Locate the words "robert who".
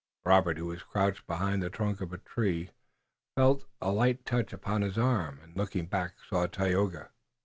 0.25-0.65